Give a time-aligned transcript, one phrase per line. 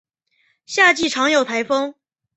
[0.65, 1.93] 夏季常有台风。